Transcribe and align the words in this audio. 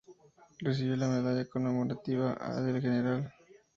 Recibió 0.57 0.95
la 0.95 1.07
Medalla 1.07 1.47
conmemorativa 1.47 2.33
del 2.65 2.81
"Gral. 2.81 3.31